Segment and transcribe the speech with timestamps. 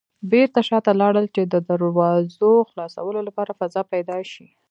[0.31, 4.45] بېرته شاته لاړل چې د دراوزو خلاصولو لپاره فضا پيدا شي.